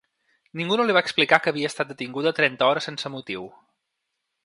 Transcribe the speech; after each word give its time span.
Ningú 0.61 0.77
no 0.81 0.87
li 0.87 0.95
va 0.97 1.03
explicar 1.05 1.39
que 1.45 1.53
havia 1.53 1.71
estat 1.73 1.93
detinguda 1.93 2.35
trenta 2.41 2.71
hores 2.73 2.91
sense 2.91 3.15
motiu. 3.19 3.49